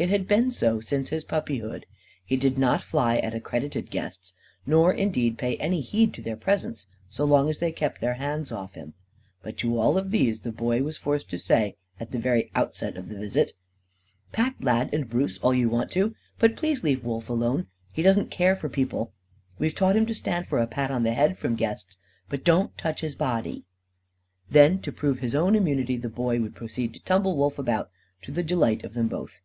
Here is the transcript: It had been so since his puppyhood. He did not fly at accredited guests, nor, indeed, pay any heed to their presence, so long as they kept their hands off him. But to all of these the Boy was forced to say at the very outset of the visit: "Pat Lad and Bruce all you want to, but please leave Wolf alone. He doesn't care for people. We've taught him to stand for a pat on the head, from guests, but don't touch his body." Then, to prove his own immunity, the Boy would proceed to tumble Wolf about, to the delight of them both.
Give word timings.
It 0.00 0.10
had 0.10 0.28
been 0.28 0.52
so 0.52 0.78
since 0.78 1.08
his 1.08 1.24
puppyhood. 1.24 1.84
He 2.24 2.36
did 2.36 2.56
not 2.56 2.82
fly 2.84 3.16
at 3.16 3.34
accredited 3.34 3.90
guests, 3.90 4.32
nor, 4.64 4.92
indeed, 4.94 5.36
pay 5.36 5.56
any 5.56 5.80
heed 5.80 6.14
to 6.14 6.22
their 6.22 6.36
presence, 6.36 6.86
so 7.08 7.24
long 7.24 7.48
as 7.48 7.58
they 7.58 7.72
kept 7.72 8.00
their 8.00 8.14
hands 8.14 8.52
off 8.52 8.74
him. 8.74 8.94
But 9.42 9.56
to 9.58 9.76
all 9.76 9.98
of 9.98 10.12
these 10.12 10.38
the 10.38 10.52
Boy 10.52 10.84
was 10.84 10.96
forced 10.96 11.28
to 11.30 11.36
say 11.36 11.74
at 11.98 12.12
the 12.12 12.18
very 12.20 12.48
outset 12.54 12.96
of 12.96 13.08
the 13.08 13.18
visit: 13.18 13.54
"Pat 14.30 14.54
Lad 14.60 14.94
and 14.94 15.10
Bruce 15.10 15.36
all 15.38 15.52
you 15.52 15.68
want 15.68 15.90
to, 15.90 16.14
but 16.38 16.54
please 16.54 16.84
leave 16.84 17.02
Wolf 17.02 17.28
alone. 17.28 17.66
He 17.90 18.02
doesn't 18.02 18.30
care 18.30 18.54
for 18.54 18.68
people. 18.68 19.12
We've 19.58 19.74
taught 19.74 19.96
him 19.96 20.06
to 20.06 20.14
stand 20.14 20.46
for 20.46 20.60
a 20.60 20.68
pat 20.68 20.92
on 20.92 21.02
the 21.02 21.12
head, 21.14 21.38
from 21.38 21.56
guests, 21.56 21.98
but 22.28 22.44
don't 22.44 22.78
touch 22.78 23.00
his 23.00 23.16
body." 23.16 23.64
Then, 24.48 24.78
to 24.82 24.92
prove 24.92 25.18
his 25.18 25.34
own 25.34 25.56
immunity, 25.56 25.96
the 25.96 26.08
Boy 26.08 26.38
would 26.40 26.54
proceed 26.54 26.94
to 26.94 27.02
tumble 27.02 27.36
Wolf 27.36 27.58
about, 27.58 27.90
to 28.22 28.30
the 28.30 28.44
delight 28.44 28.84
of 28.84 28.94
them 28.94 29.08
both. 29.08 29.40